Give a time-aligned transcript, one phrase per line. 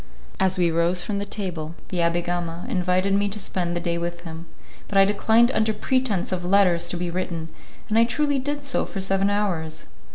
[0.39, 3.99] As we rose from the table, the Abbé Gama invited me to spend the day
[3.99, 4.47] with him,
[4.87, 7.49] but I declined under pretence of letters to be written,
[7.87, 9.85] and I truly did so for seven hours.